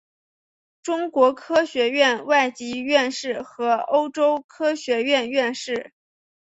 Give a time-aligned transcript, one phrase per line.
[0.81, 5.93] 中国科学院外籍院士和欧洲科学院院士。